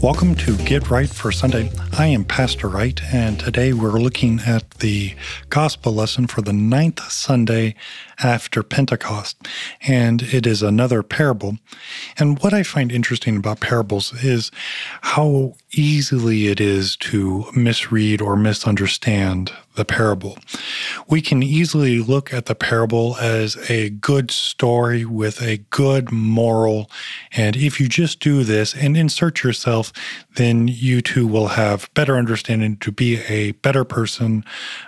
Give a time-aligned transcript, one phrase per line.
[0.00, 1.72] Welcome to Get Wright for Sunday.
[1.98, 5.16] I am Pastor Wright, and today we're looking at the
[5.50, 7.74] gospel lesson for the ninth Sunday
[8.22, 9.36] after Pentecost.
[9.86, 11.58] And it is another parable.
[12.18, 14.50] And what I find interesting about parables is
[15.02, 20.36] how easily it is to misread or misunderstand the parable.
[21.08, 26.90] We can easily look at the parable as a good story with a good moral.
[27.32, 29.92] And if you just do this and insert yourself,
[30.34, 34.44] then you too will have better understanding to be a better person,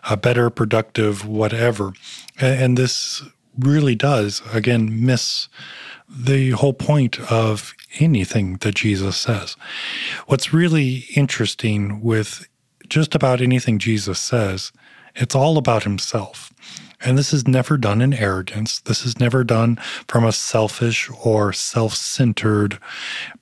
[0.08, 1.92] a better productive whatever.
[2.40, 3.19] And this
[3.58, 5.48] really does, again, miss
[6.08, 9.56] the whole point of anything that Jesus says.
[10.26, 12.48] What's really interesting with
[12.88, 14.72] just about anything Jesus says,
[15.14, 16.52] it's all about himself.
[17.02, 18.80] And this is never done in arrogance.
[18.80, 19.76] This is never done
[20.06, 22.78] from a selfish or self centered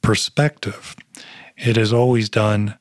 [0.00, 0.94] perspective.
[1.56, 2.78] It is always done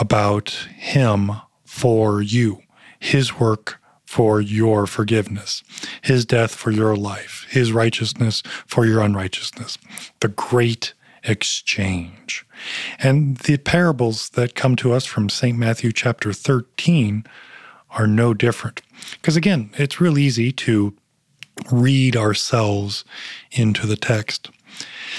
[0.00, 1.32] about Him
[1.64, 2.62] for you,
[2.98, 5.62] His work for your forgiveness,
[6.02, 9.78] His death for your life, His righteousness for your unrighteousness.
[10.20, 12.46] The great exchange.
[13.00, 15.58] And the parables that come to us from St.
[15.58, 17.24] Matthew chapter 13
[17.90, 18.80] are no different.
[19.12, 20.94] Because again, it's real easy to
[21.70, 23.04] read ourselves
[23.50, 24.50] into the text.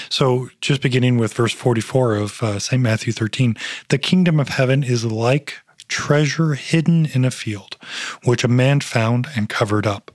[0.08, 2.80] So, just beginning with verse 44 of uh, St.
[2.80, 3.56] Matthew 13,
[3.88, 5.56] the kingdom of heaven is like
[5.88, 7.76] treasure hidden in a field,
[8.24, 10.10] which a man found and covered up.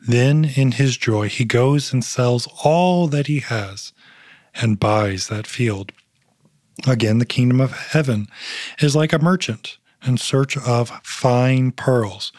[0.00, 3.92] Then, in his joy, he goes and sells all that he has
[4.54, 5.92] and buys that field.
[6.86, 8.28] Again, the kingdom of heaven
[8.80, 12.32] is like a merchant in search of fine pearls,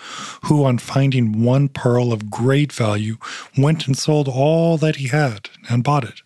[0.43, 3.17] who, on finding one pearl of great value,
[3.57, 6.21] went and sold all that he had and bought it.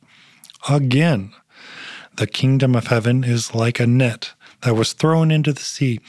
[0.68, 1.34] Again,
[2.16, 6.00] the kingdom of heaven is like a net that was thrown into the sea,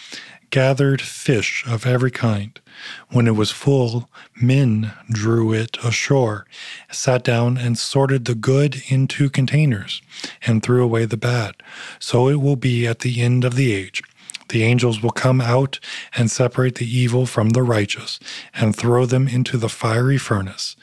[0.50, 2.60] gathered fish of every kind.
[3.09, 4.09] When it was full,
[4.41, 6.47] men drew it ashore,
[6.91, 10.00] sat down and sorted the good into containers,
[10.47, 11.56] and threw away the bad.
[11.98, 14.03] So it will be at the end of the age.
[14.48, 15.78] The angels will come out
[16.16, 18.19] and separate the evil from the righteous
[18.54, 20.75] and throw them into the fiery furnace.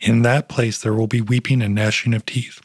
[0.00, 2.60] In that place there will be weeping and gnashing of teeth.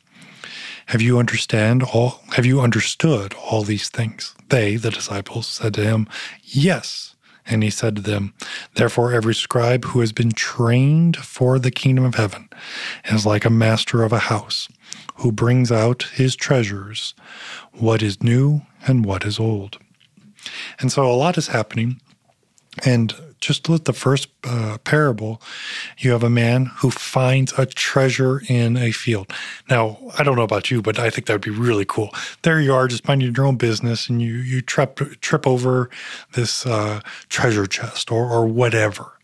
[0.87, 4.35] Have you understand all have you understood all these things?
[4.49, 6.07] They, the disciples, said to him,
[6.43, 7.15] Yes.
[7.45, 8.33] And he said to them,
[8.75, 12.49] Therefore every scribe who has been trained for the kingdom of heaven
[13.05, 14.69] is like a master of a house,
[15.15, 17.13] who brings out his treasures,
[17.73, 19.77] what is new and what is old.
[20.79, 22.01] And so a lot is happening.
[22.85, 25.41] And just look at the first uh, parable,
[25.97, 29.31] you have a man who finds a treasure in a field.
[29.69, 32.09] Now, I don't know about you, but I think that would be really cool.
[32.41, 35.89] There you are, just minding your own business, and you you trip trip over
[36.33, 39.17] this uh, treasure chest or or whatever,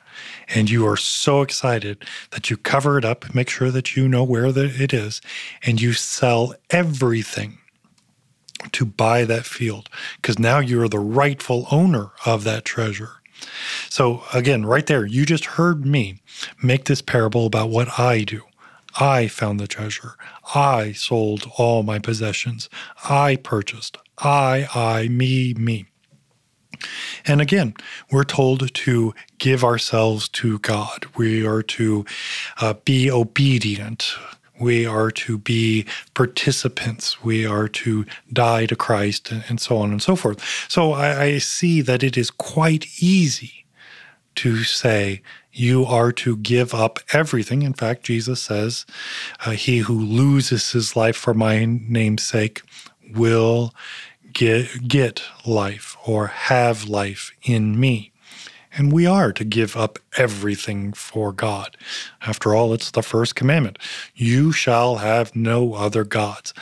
[0.47, 4.23] and you are so excited that you cover it up, make sure that you know
[4.23, 5.21] where the, it is,
[5.63, 7.57] and you sell everything
[8.71, 9.89] to buy that field
[10.21, 13.22] because now you are the rightful owner of that treasure.
[13.89, 16.21] So, again, right there, you just heard me
[16.61, 18.43] make this parable about what I do.
[18.99, 20.15] I found the treasure.
[20.53, 22.69] I sold all my possessions.
[23.09, 23.97] I purchased.
[24.19, 25.85] I, I, me, me.
[27.25, 27.73] And again,
[28.11, 31.06] we're told to give ourselves to God.
[31.15, 32.06] We are to
[32.59, 34.15] uh, be obedient.
[34.59, 37.23] We are to be participants.
[37.23, 40.44] We are to die to Christ and so on and so forth.
[40.69, 43.65] So I, I see that it is quite easy
[44.35, 45.21] to say,
[45.51, 47.61] you are to give up everything.
[47.61, 48.85] In fact, Jesus says,
[49.45, 52.63] uh, He who loses his life for my name's sake
[53.13, 53.73] will
[54.31, 58.12] get, get life or have life in me.
[58.75, 61.77] And we are to give up everything for God.
[62.21, 63.77] After all, it's the first commandment
[64.15, 66.53] You shall have no other gods.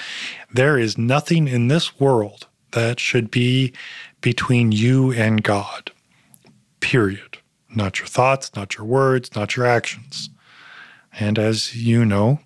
[0.53, 3.73] There is nothing in this world that should be
[4.19, 5.91] between you and God,
[6.79, 7.37] period.
[7.73, 10.29] Not your thoughts, not your words, not your actions.
[11.19, 12.39] And as you know,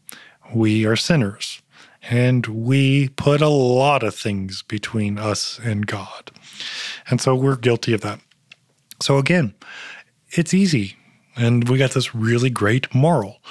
[0.53, 1.62] we are sinners.
[2.09, 6.31] And we put a lot of things between us and God.
[7.09, 8.19] And so we're guilty of that.
[9.01, 9.53] So again,
[10.31, 10.95] it's easy.
[11.36, 13.42] And we got this really great moral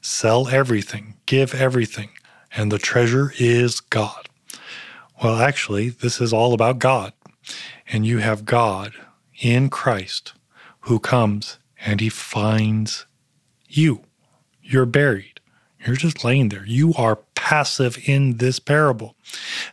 [0.00, 2.10] sell everything, give everything,
[2.56, 4.28] and the treasure is God.
[5.20, 7.12] Well, actually, this is all about God.
[7.88, 8.92] And you have God
[9.40, 10.32] in Christ
[10.80, 13.06] who comes and he finds
[13.68, 14.02] you.
[14.62, 15.40] You're buried.
[15.84, 16.66] You're just laying there.
[16.66, 19.14] You are passive in this parable.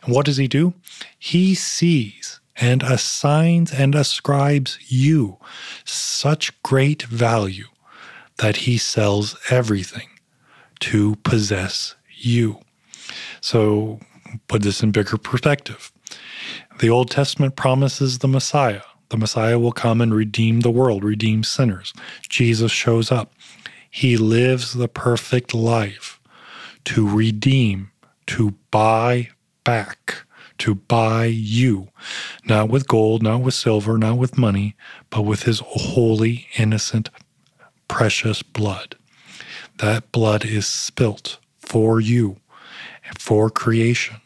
[0.02, 0.74] And what does he do?
[1.18, 5.38] He sees and assigns and ascribes you
[5.84, 7.66] such great value
[8.38, 10.08] that he sells everything
[10.80, 12.58] to possess you.
[13.40, 14.00] So
[14.48, 15.92] put this in bigger perspective.
[16.80, 18.82] The Old Testament promises the Messiah.
[19.10, 21.92] The Messiah will come and redeem the world, redeem sinners.
[22.28, 23.32] Jesus shows up.
[23.90, 26.20] He lives the perfect life
[26.86, 27.92] to redeem,
[28.26, 29.30] to buy
[29.62, 30.23] back,
[30.58, 31.88] to buy you,
[32.44, 34.76] not with gold, not with silver, not with money,
[35.10, 37.10] but with his holy, innocent,
[37.88, 38.96] precious blood.
[39.78, 42.36] That blood is spilt for you,
[43.18, 44.16] for creation.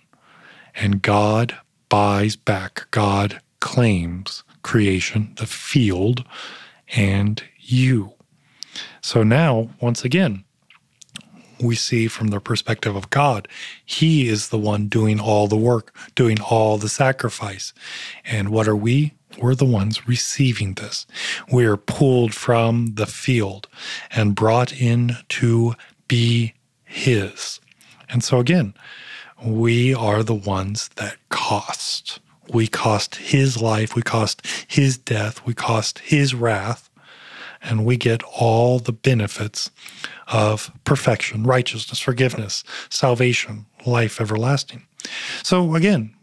[0.75, 1.57] And God
[1.89, 6.25] buys back, God claims creation, the field,
[6.95, 8.13] and you.
[9.01, 10.45] So now, once again,
[11.61, 13.49] we see from the perspective of God,
[13.85, 17.73] He is the one doing all the work, doing all the sacrifice.
[18.25, 19.15] And what are we?
[19.41, 21.07] We're the ones receiving this.
[21.53, 23.69] We are pulled from the field
[24.11, 25.75] and brought in to
[26.09, 27.61] be His.
[28.09, 28.75] And so, again,
[29.45, 32.21] we are the ones that cost.
[32.51, 36.88] We cost his life, we cost his death, we cost his wrath,
[37.63, 39.71] and we get all the benefits
[40.29, 44.87] of perfection, righteousness, forgiveness, salvation, life everlasting.
[45.43, 46.15] So, again,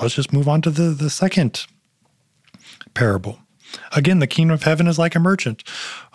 [0.00, 1.66] let's just move on to the, the second
[2.94, 3.38] parable.
[3.92, 5.62] Again, the kingdom of heaven is like a merchant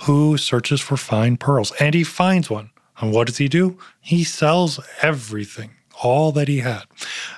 [0.02, 2.72] who searches for fine pearls, and he finds one.
[3.00, 3.78] And what does he do?
[4.02, 5.72] He sells everything
[6.04, 6.84] all that he had.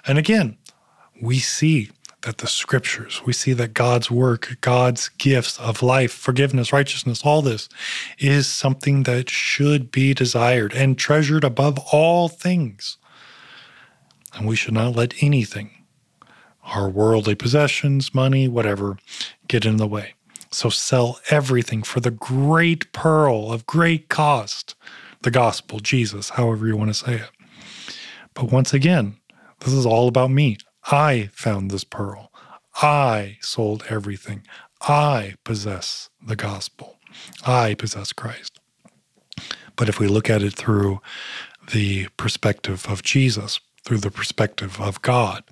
[0.06, 0.58] And again,
[1.22, 1.92] we see
[2.26, 7.44] that the scriptures, we see that God's work, God's gifts of life, forgiveness, righteousness, all
[7.44, 7.70] this
[8.18, 12.98] is something that should be desired and treasured above all things.
[14.34, 15.70] And we should not let anything,
[16.64, 18.98] our worldly possessions, money, whatever,
[19.48, 20.16] get in the way.
[20.52, 24.74] So sell everything for the great pearl of great cost,
[25.22, 27.30] the gospel, Jesus, however you want to say it.
[28.34, 29.18] But once again,
[29.60, 30.58] this is all about me.
[30.92, 32.32] I found this pearl.
[32.82, 34.44] I sold everything.
[34.82, 36.98] I possess the gospel.
[37.46, 38.60] I possess Christ.
[39.76, 41.02] But if we look at it through
[41.72, 45.44] the perspective of Jesus, through the perspective of God,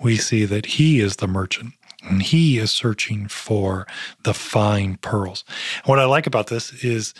[0.00, 3.86] we see that He is the merchant and He is searching for
[4.24, 5.44] the fine pearls.
[5.84, 7.14] What I like about this is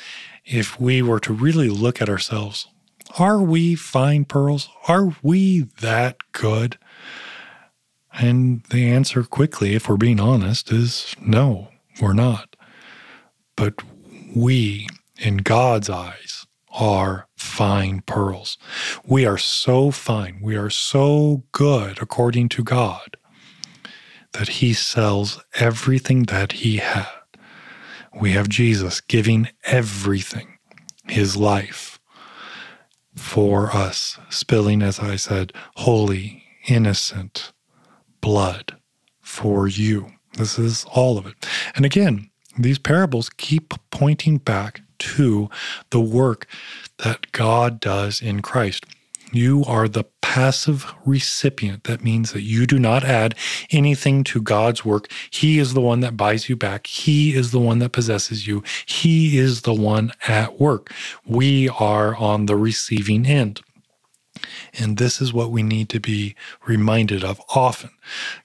[0.45, 2.67] if we were to really look at ourselves
[3.19, 4.69] are we fine pearls?
[4.89, 6.77] Are we that good?
[8.19, 11.69] And the answer quickly, if we're being honest, is no,
[12.01, 12.57] we're not.
[13.57, 13.75] But
[14.35, 18.57] we, in God's eyes, are fine pearls.
[19.07, 23.17] We are so fine, we are so good according to God
[24.33, 27.07] that He sells everything that He had.
[28.19, 30.59] We have Jesus giving everything,
[31.07, 31.99] His life
[33.15, 37.53] for us, spilling, as I said, holy, innocent
[38.27, 38.75] blood
[39.21, 40.11] for you.
[40.37, 41.47] This is all of it.
[41.77, 42.29] And again,
[42.59, 45.49] these parables keep pointing back to
[45.91, 46.49] the work
[47.05, 48.85] that God does in Christ.
[49.31, 51.85] You are the passive recipient.
[51.85, 53.37] That means that you do not add
[53.71, 55.09] anything to God's work.
[55.31, 56.89] He is the one that buys you back.
[56.89, 58.65] He is the one that possesses you.
[58.87, 60.93] He is the one at work.
[61.25, 63.61] We are on the receiving end.
[64.79, 66.35] And this is what we need to be
[66.67, 67.91] reminded of often.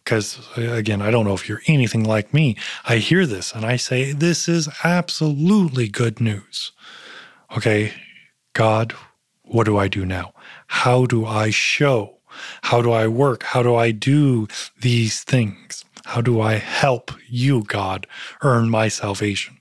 [0.04, 2.58] Because, uh, again, I don't know if you're anything like me.
[2.86, 6.72] I hear this and I say, This is absolutely good news.
[7.56, 7.94] Okay,
[8.54, 8.94] God,
[9.44, 10.34] what do I do now?
[10.68, 12.18] How do I show?
[12.64, 13.44] How do I work?
[13.44, 14.48] How do I do
[14.80, 15.84] these things?
[16.06, 18.08] How do I help you, God,
[18.42, 19.58] earn my salvation?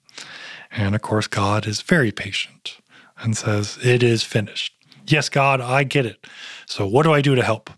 [0.71, 2.79] And of course, God is very patient
[3.19, 4.75] and says, It is finished.
[5.07, 6.27] Yes, God, I get it.
[6.67, 7.71] So, what do I do to help?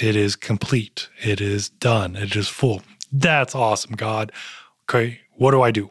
[0.00, 1.08] It is complete.
[1.22, 2.16] It is done.
[2.16, 2.82] It is full.
[3.12, 4.32] That's awesome, God.
[4.88, 5.90] Okay, what do I do?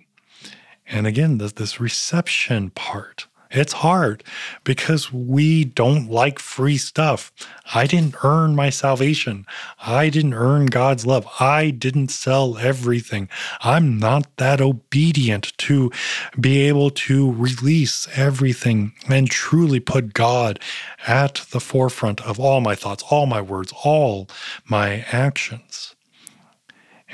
[0.85, 4.23] And again, this, this reception part It's hard
[4.63, 7.31] because we don't like free stuff.
[7.73, 9.45] I didn't earn my salvation.
[9.79, 11.27] I didn't earn God's love.
[11.39, 13.29] I didn't sell everything.
[13.61, 15.91] I'm not that obedient to
[16.39, 20.59] be able to release everything and truly put God
[21.07, 24.27] at the forefront of all my thoughts, all my words, all
[24.67, 25.92] my actions.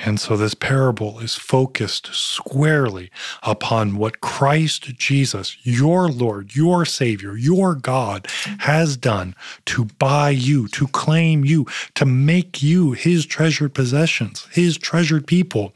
[0.05, 3.11] And so this parable is focused squarely
[3.43, 8.27] upon what Christ Jesus, your Lord, your Savior, your God,
[8.59, 11.65] has done to buy you, to claim you,
[11.95, 15.73] to make you his treasured possessions, his treasured people.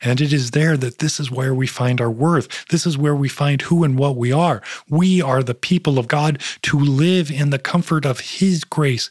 [0.00, 2.66] And it is there that this is where we find our worth.
[2.66, 4.62] This is where we find who and what we are.
[4.88, 9.10] We are the people of God to live in the comfort of His grace,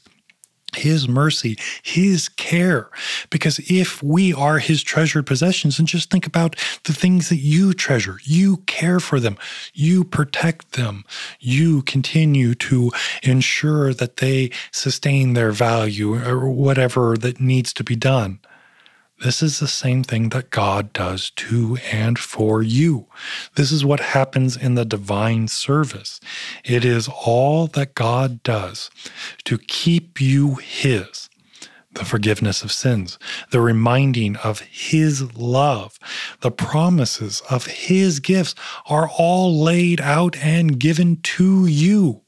[0.76, 2.90] his mercy, His care.
[3.30, 7.74] Because if we are His treasured possessions, and just think about the things that you
[7.74, 9.38] treasure, you care for them,
[9.74, 11.04] you protect them,
[11.40, 12.92] you continue to
[13.24, 18.40] ensure that they sustain their value or whatever that needs to be done.
[19.22, 23.08] This is the same thing that God does to and for you.
[23.56, 26.20] This is what happens in the divine service.
[26.64, 28.90] It is all that God does
[29.46, 31.30] to keep you His.
[31.94, 33.18] The forgiveness of sins,
[33.50, 35.98] the reminding of His love,
[36.42, 38.54] the promises of His gifts
[38.86, 42.22] are all laid out and given to you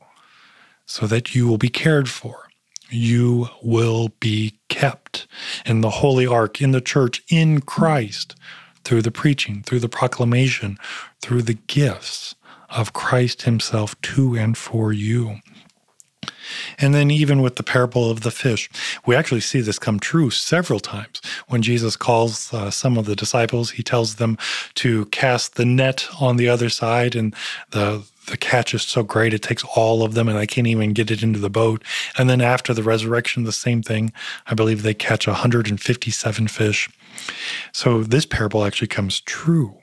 [0.86, 2.48] so that you will be cared for
[2.92, 5.28] you will be kept
[5.66, 8.36] in the holy ark, in the church, in Christ,
[8.84, 10.78] through the preaching, through the proclamation,
[11.22, 12.36] through the gifts
[12.70, 15.38] of Christ Himself to and for you.
[16.78, 18.70] And then, even with the parable of the fish,
[19.06, 21.22] we actually see this come true several times.
[21.48, 24.38] When Jesus calls uh, some of the disciples, he tells them
[24.76, 27.36] to cast the net on the other side, and
[27.72, 30.94] the the catch is so great it takes all of them and i can't even
[30.94, 31.84] get it into the boat
[32.18, 34.12] and then after the resurrection the same thing
[34.48, 36.90] i believe they catch 157 fish
[37.72, 39.78] so this parable actually comes true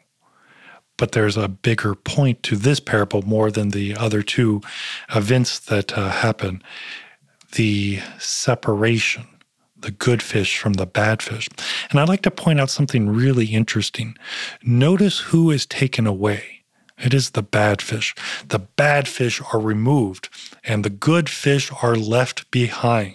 [0.96, 4.60] but there's a bigger point to this parable more than the other two
[5.14, 6.62] events that uh, happen
[7.52, 9.26] the separation
[9.80, 11.48] the good fish from the bad fish.
[11.90, 14.16] And I'd like to point out something really interesting.
[14.62, 16.57] Notice who is taken away.
[17.00, 18.14] It is the bad fish.
[18.46, 20.28] The bad fish are removed,
[20.64, 23.14] and the good fish are left behind.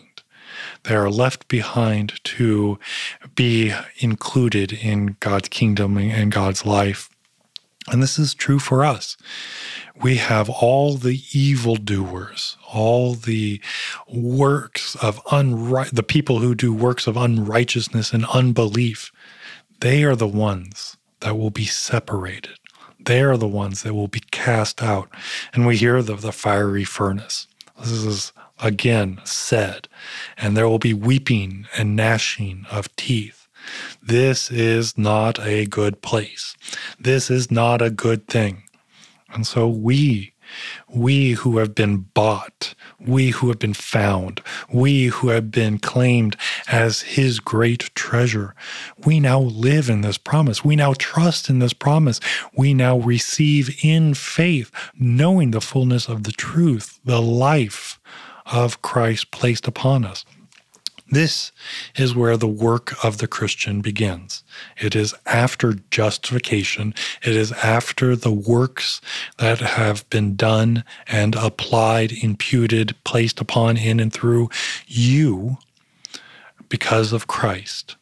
[0.83, 2.79] They are left behind to
[3.35, 7.09] be included in God's kingdom and God's life.
[7.89, 9.17] And this is true for us.
[10.01, 13.59] We have all the evildoers, all the
[14.07, 19.11] works of unright, the people who do works of unrighteousness and unbelief.
[19.81, 22.57] They are the ones that will be separated.
[23.05, 25.09] They are the ones that will be cast out.
[25.53, 27.47] And we hear the, the fiery furnace.
[27.79, 29.87] This is again said,
[30.37, 33.47] and there will be weeping and gnashing of teeth.
[34.01, 36.55] This is not a good place.
[36.99, 38.63] This is not a good thing.
[39.33, 40.32] And so we
[40.87, 44.41] we who have been bought, we who have been found,
[44.71, 46.35] we who have been claimed
[46.67, 48.55] as His great treasure,
[49.05, 50.63] we now live in this promise.
[50.63, 52.19] We now trust in this promise.
[52.55, 57.99] We now receive in faith, knowing the fullness of the truth, the life
[58.45, 60.25] of Christ placed upon us.
[61.13, 61.51] This
[61.95, 64.43] is where the work of the Christian begins.
[64.81, 68.99] It is after justification, it is after the works
[69.37, 74.49] that have been done and applied, imputed, placed upon, in, and through
[74.87, 75.59] you
[76.67, 77.95] because of Christ.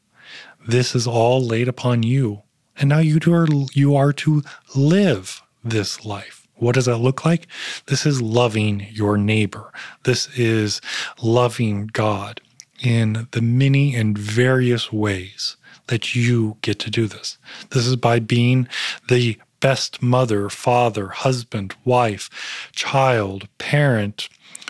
[0.65, 2.43] This is all laid upon you.
[2.77, 4.41] And now you are, you are to
[4.73, 6.47] live this life.
[6.55, 7.47] What does that look like?
[7.87, 9.73] This is loving your neighbor.
[10.03, 10.79] This is
[11.21, 12.39] loving God
[12.81, 15.57] in the many and various ways
[15.87, 17.37] that you get to do this.
[17.69, 18.67] This is by being
[19.07, 24.27] the best mother, father, husband, wife, child, parent,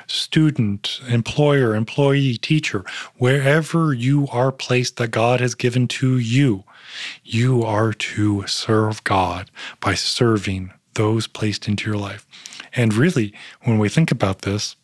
[0.07, 2.83] student, employer, employee, teacher,
[3.15, 6.63] wherever you are placed that God has given to you,
[7.23, 9.49] you are to serve God
[9.79, 12.27] by serving those placed into your life.
[12.73, 14.75] And really, when we think about this,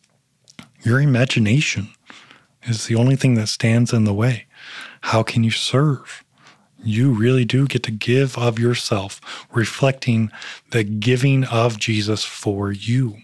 [0.82, 1.90] your imagination
[2.68, 4.46] is the only thing that stands in the way.
[5.02, 6.24] How can you serve?
[6.82, 9.20] You really do get to give of yourself,
[9.52, 10.30] reflecting
[10.70, 13.18] the giving of Jesus for you.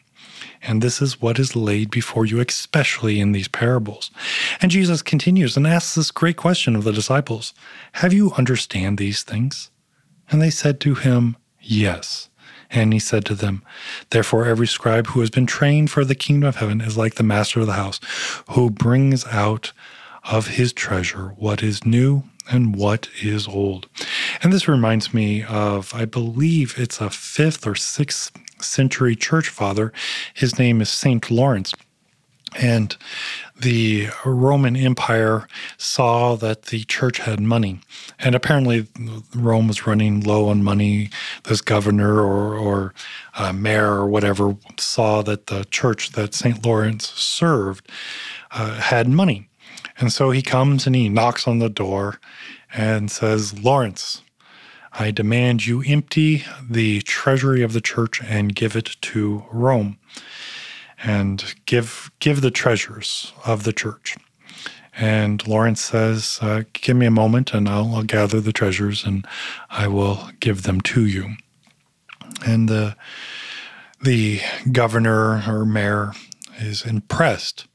[0.66, 4.10] And this is what is laid before you, especially in these parables.
[4.60, 7.52] And Jesus continues and asks this great question of the disciples
[7.92, 9.70] Have you understand these things?
[10.30, 12.30] And they said to him, Yes.
[12.74, 13.62] And he said to them,
[14.10, 17.22] Therefore, every scribe who has been trained for the kingdom of heaven is like the
[17.22, 18.00] master of the house,
[18.50, 19.72] who brings out
[20.24, 23.86] of his treasure what is new and what is old.
[24.42, 29.92] And this reminds me of, I believe it's a fifth or sixth century church father.
[30.34, 31.74] His name is Saint Lawrence.
[32.54, 32.96] And
[33.58, 35.46] the Roman Empire
[35.76, 37.80] saw that the church had money.
[38.18, 38.86] And apparently,
[39.34, 41.10] Rome was running low on money.
[41.44, 42.94] This governor or, or
[43.34, 46.64] uh, mayor or whatever saw that the church that St.
[46.64, 47.90] Lawrence served
[48.50, 49.48] uh, had money.
[49.98, 52.18] And so he comes and he knocks on the door
[52.72, 54.22] and says, Lawrence,
[54.92, 59.98] I demand you empty the treasury of the church and give it to Rome
[61.02, 64.16] and give give the treasures of the church.
[64.96, 69.26] And Lawrence says, uh, "Give me a moment, and I'll, I'll, gather the treasures, and
[69.68, 71.34] I will give them to you."
[72.46, 72.96] And the
[74.00, 76.12] the governor or mayor
[76.58, 77.66] is impressed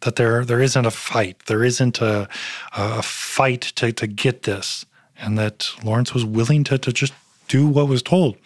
[0.00, 2.28] that there there isn't a fight, there isn't a,
[2.76, 4.86] a fight to, to get this,
[5.18, 7.12] and that Lawrence was willing to, to just
[7.48, 8.36] do what was told.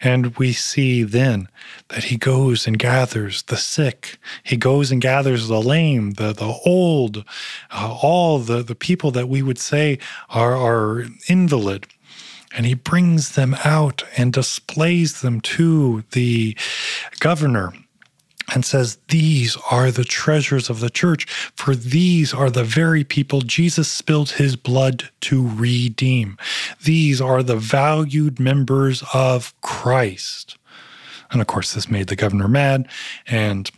[0.00, 1.48] And we see then
[1.88, 4.18] that he goes and gathers the sick.
[4.42, 7.24] He goes and gathers the lame, the, the old,
[7.70, 11.86] uh, all the, the people that we would say are, are invalid.
[12.52, 16.56] And he brings them out and displays them to the
[17.20, 17.72] governor
[18.52, 23.40] and says, These are the treasures of the church, for these are the very people
[23.40, 26.36] Jesus spilled his blood to redeem.
[26.84, 30.56] These are the valued members of Christ.
[31.30, 32.88] And of course, this made the governor mad,
[33.26, 33.70] and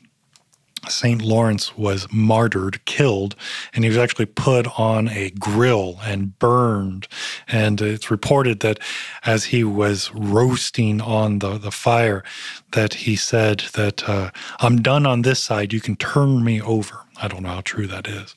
[0.89, 1.23] St.
[1.23, 3.37] Lawrence was martyred, killed,
[3.73, 7.07] and he was actually put on a grill and burned.
[7.49, 8.79] And it's reported that
[9.25, 12.25] as he was roasting on the, the fire,
[12.73, 15.73] that he said that uh, I'm done on this side.
[15.73, 17.01] You can turn me over.
[17.21, 18.35] I don't know how true that is.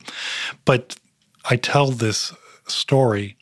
[0.65, 0.95] But
[1.49, 2.33] I tell this
[2.67, 3.37] story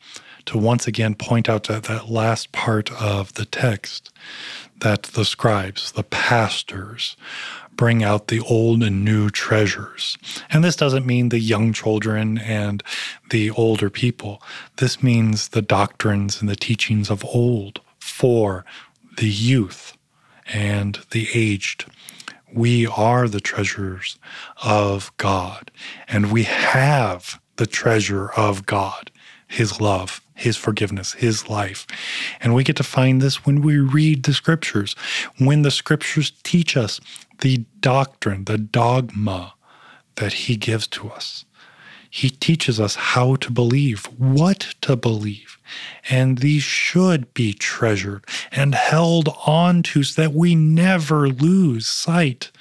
[0.46, 4.10] to once again point out that, that last part of the text
[4.80, 7.16] that the scribes, the pastors,
[7.76, 10.16] bring out the old and new treasures.
[10.50, 12.82] And this doesn't mean the young children and
[13.30, 14.42] the older people.
[14.76, 18.64] This means the doctrines and the teachings of old for
[19.16, 19.96] the youth
[20.46, 21.86] and the aged.
[22.52, 24.18] We are the treasures
[24.62, 25.70] of God,
[26.06, 29.10] and we have the treasure of God,
[29.46, 31.86] His love, his forgiveness, his life.
[32.40, 34.94] And we get to find this when we read the scriptures,
[35.38, 37.00] when the scriptures teach us
[37.40, 39.54] the doctrine, the dogma
[40.16, 41.44] that he gives to us.
[42.10, 45.58] He teaches us how to believe, what to believe.
[46.08, 52.52] And these should be treasured and held on to so that we never lose sight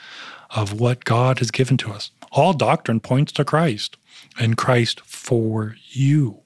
[0.49, 2.09] of what God has given to us.
[2.31, 3.95] All doctrine points to Christ
[4.39, 6.42] and Christ for you.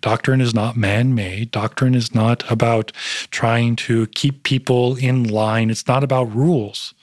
[0.00, 1.50] Doctrine is not man made.
[1.50, 2.92] Doctrine is not about
[3.30, 5.70] trying to keep people in line.
[5.70, 6.94] It's not about rules.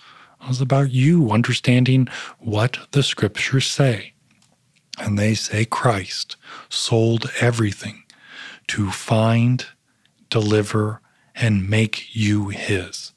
[0.47, 2.07] It's about you understanding
[2.39, 4.13] what the scriptures say.
[4.99, 6.35] And they say Christ
[6.69, 8.03] sold everything
[8.67, 9.65] to find,
[10.29, 11.01] deliver,
[11.35, 13.13] and make you his.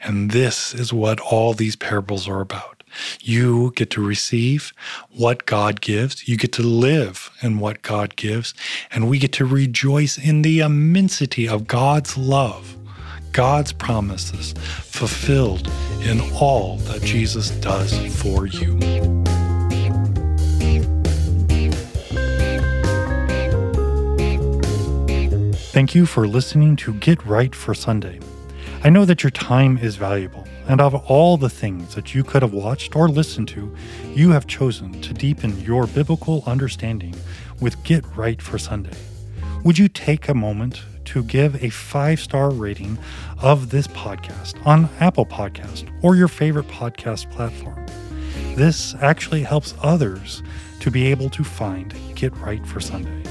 [0.00, 2.82] And this is what all these parables are about.
[3.20, 4.72] You get to receive
[5.10, 6.28] what God gives.
[6.28, 8.54] You get to live in what God gives.
[8.90, 12.76] And we get to rejoice in the immensity of God's love,
[13.32, 14.52] God's promises
[14.82, 15.70] fulfilled
[16.02, 18.78] in all that Jesus does for you.
[25.74, 28.20] Thank you for listening to Get Wright for Sunday.
[28.86, 32.42] I know that your time is valuable and of all the things that you could
[32.42, 33.74] have watched or listened to,
[34.12, 37.14] you have chosen to deepen your biblical understanding
[37.62, 38.94] with Get Wright for Sunday.
[39.64, 42.98] Would you take a moment to give a five star rating
[43.38, 47.86] of this podcast on Apple Podcast or your favorite podcast platform?
[48.54, 50.42] This actually helps others
[50.80, 53.22] to be able to find Get Wright for Sunday.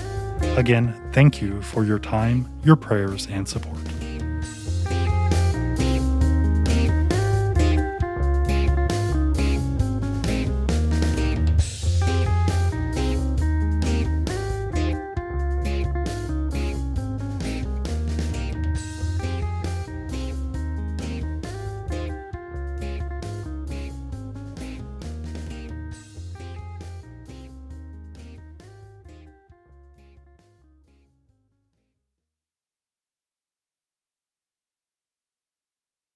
[0.58, 3.78] Again, thank you for your time, your prayers, and support.